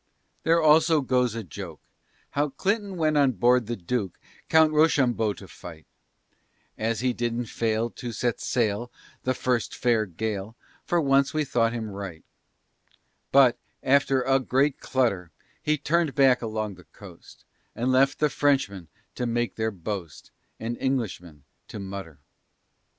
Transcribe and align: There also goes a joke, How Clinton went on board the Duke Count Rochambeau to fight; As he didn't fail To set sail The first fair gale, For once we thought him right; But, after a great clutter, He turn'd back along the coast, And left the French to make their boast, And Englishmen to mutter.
There 0.41 0.59
also 0.59 1.01
goes 1.01 1.35
a 1.35 1.43
joke, 1.43 1.79
How 2.31 2.49
Clinton 2.49 2.97
went 2.97 3.17
on 3.19 3.33
board 3.33 3.67
the 3.67 3.75
Duke 3.75 4.17
Count 4.49 4.71
Rochambeau 4.73 5.33
to 5.33 5.47
fight; 5.47 5.85
As 6.75 7.01
he 7.01 7.13
didn't 7.13 7.45
fail 7.45 7.91
To 7.91 8.11
set 8.11 8.39
sail 8.39 8.91
The 9.25 9.35
first 9.35 9.75
fair 9.75 10.07
gale, 10.07 10.55
For 10.83 10.99
once 10.99 11.35
we 11.35 11.45
thought 11.45 11.71
him 11.71 11.87
right; 11.87 12.23
But, 13.31 13.59
after 13.83 14.23
a 14.23 14.39
great 14.39 14.79
clutter, 14.79 15.29
He 15.61 15.77
turn'd 15.77 16.15
back 16.15 16.41
along 16.41 16.73
the 16.73 16.85
coast, 16.85 17.45
And 17.75 17.91
left 17.91 18.17
the 18.17 18.29
French 18.31 18.71
to 19.13 19.25
make 19.27 19.53
their 19.55 19.69
boast, 19.69 20.31
And 20.59 20.79
Englishmen 20.81 21.43
to 21.67 21.77
mutter. 21.77 22.17